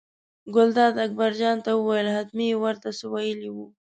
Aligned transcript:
ګلداد 0.55 0.95
اکبرجان 1.05 1.57
ته 1.65 1.71
وویل 1.75 2.07
حتمي 2.15 2.47
یې 2.51 2.57
ور 2.61 2.75
ته 2.83 2.89
څه 2.97 3.05
ویلي 3.13 3.49
وو. 3.55 3.65